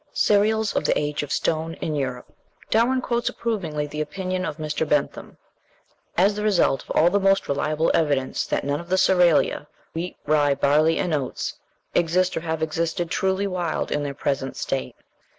[0.15, 2.25] CEREALS OF THE AGE OF STONE IN EUROPE
[2.71, 4.89] Darwin quotes approvingly the opinion of Mr.
[4.89, 5.37] Bentham ("Hist.
[5.37, 6.15] Notes Cult.
[6.15, 9.67] Plants"), "as the result of all the most reliable evidence that none of the Ceralia
[9.93, 11.59] wheat, rye, barley, and oats
[11.93, 14.95] exist or have existed truly wild in their present state."